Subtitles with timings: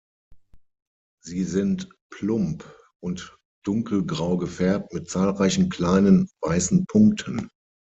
[1.23, 2.63] Sie sind plump
[3.03, 7.51] und dunkelgrau gefärbt mit zahlreichen kleinen, weißen Punkten.